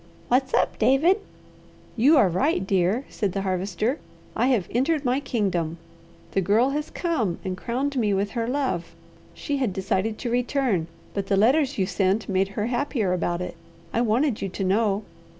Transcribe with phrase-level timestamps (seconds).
[0.29, 1.17] "What's up, David?"
[1.95, 3.99] "You are right, dear," said the Harvester.
[4.35, 5.77] "I have entered my kingdom.
[6.31, 8.95] The Girl has come and crowned me with her love.
[9.35, 13.55] She had decided to return, but the letters you sent made her happier about it.
[13.93, 15.03] I wanted you to know."